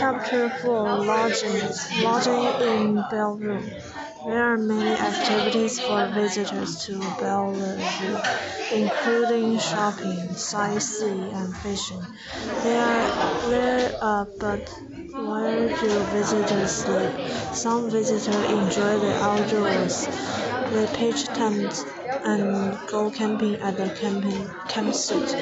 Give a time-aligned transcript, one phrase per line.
[0.00, 1.60] Chapter 4 Lodging
[2.02, 3.60] Lodging in Bellevue
[4.24, 8.16] There are many activities for visitors to Bellevue,
[8.72, 12.00] including shopping, sightseeing, and fishing.
[12.62, 13.04] There,
[13.50, 14.70] where, uh, but
[15.12, 17.12] where do visitors sleep?
[17.52, 20.06] Some visitors enjoy the outdoors.
[20.72, 21.84] They pitch tents
[22.24, 25.34] and go camping at the camping campsite,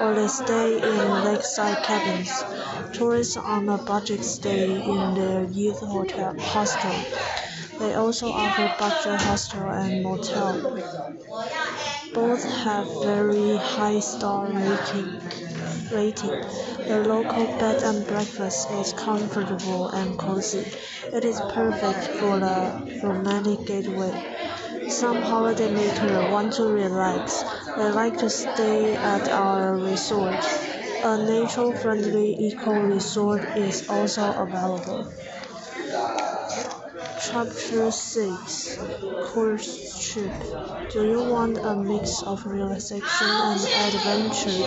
[0.00, 2.44] or they stay in lakeside cabins.
[2.92, 6.94] Tourists on a budget stay in their youth hotel, hostel.
[7.78, 10.60] They also offer budget hostel and motel.
[12.14, 15.20] Both have very high star rating.
[15.90, 16.40] rating.
[16.86, 20.64] The local bed and breakfast is comfortable and cozy.
[21.12, 24.12] It is perfect for the romantic getaway.
[25.00, 27.42] Some holidaymakers want to relax.
[27.76, 30.44] They like to stay at our resort.
[31.04, 35.12] A nature-friendly eco-resort is also available.
[37.20, 38.78] Chapter 6
[39.32, 40.32] Courtship
[40.90, 44.62] Do you want a mix of relaxation and adventure?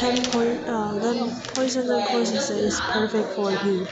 [0.00, 3.86] Then, po- uh, then Poison Courses is perfect for you.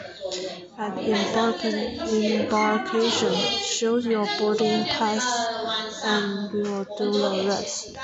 [0.79, 5.25] At embarkation, show your boarding pass
[6.05, 7.97] and we'll do the rest.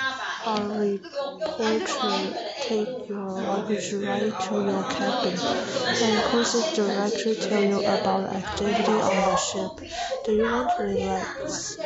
[0.46, 8.34] Our reporter take your luggage right to your cabin, and courses directly tell you about
[8.34, 9.90] activity on the ship.
[10.24, 11.78] Do you want to relax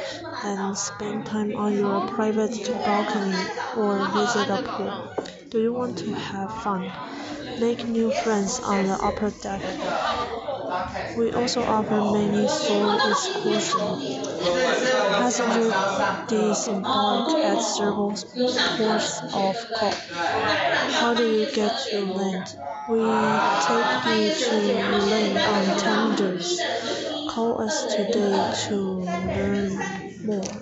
[0.45, 2.53] and spend time on your private
[2.85, 3.37] balcony
[3.77, 5.15] or visit a pool?
[5.51, 6.91] Do you want to have fun?
[7.61, 9.63] Make new friends on the upper deck.
[11.17, 14.82] We also offer many soul excursions.
[15.33, 18.15] Passengers disembark at several
[18.77, 19.93] ports of call.
[20.93, 22.55] How do you get to land?
[22.87, 24.59] We take you to
[25.09, 26.61] land on tenders.
[27.27, 28.77] Call us today to
[29.35, 29.81] learn
[30.23, 30.61] more.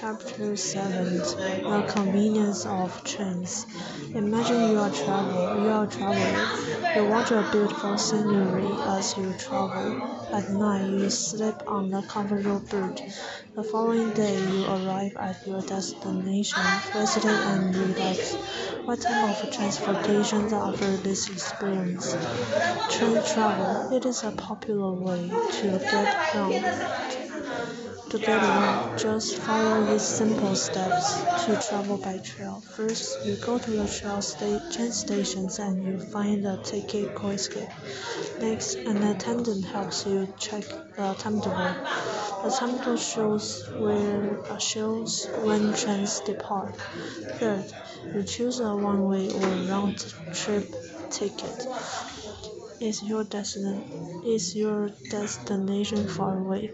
[0.00, 3.66] Chapter 7 The Convenience of Trains
[4.14, 6.96] Imagine you are travel, you are traveling.
[6.96, 10.02] You watch a beautiful scenery as you travel.
[10.32, 13.02] At night, you sleep on a comfortable bed.
[13.54, 16.62] The following day, you arrive at your destination,
[16.94, 18.36] rested and relaxed.
[18.86, 22.12] What type of transportation offers this experience?
[22.88, 23.94] Train travel.
[23.94, 27.21] It is a popular way to get around
[28.18, 32.60] get around, just follow these simple steps to travel by trail.
[32.60, 37.56] First, you go to the train sta train stations and you find the ticket kiosk.
[38.40, 40.64] Next, an attendant helps you check
[40.96, 41.74] the timetable.
[42.44, 46.74] The timetable shows where uh, shows when trains depart.
[47.38, 47.64] Third,
[48.14, 50.74] you choose a one-way or round-trip
[51.10, 51.66] ticket.
[52.80, 56.72] Is your destination is your destination far away?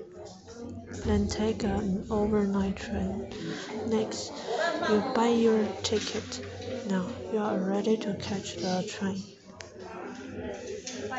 [1.05, 3.33] Then take an overnight train.
[3.87, 4.33] Next,
[4.91, 6.45] you buy your ticket.
[6.89, 9.23] Now you are ready to catch the train.